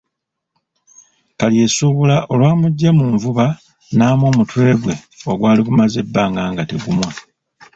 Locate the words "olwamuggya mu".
2.33-3.05